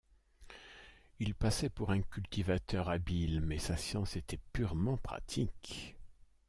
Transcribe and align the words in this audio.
Il 1.19 1.35
passait 1.35 1.69
pour 1.69 1.91
un 1.91 2.01
cultivateur 2.01 2.89
habile; 2.89 3.39
mais 3.41 3.59
sa 3.59 3.77
science 3.77 4.15
était 4.15 4.39
purement 4.51 4.97
pratique. 4.97 5.95